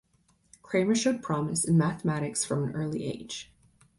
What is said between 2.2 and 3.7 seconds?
from an early age.